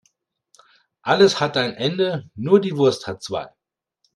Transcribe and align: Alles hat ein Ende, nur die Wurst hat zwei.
Alles 1.03 1.39
hat 1.39 1.57
ein 1.57 1.75
Ende, 1.75 2.27
nur 2.33 2.59
die 2.59 2.75
Wurst 2.75 3.05
hat 3.05 3.21
zwei. 3.21 3.51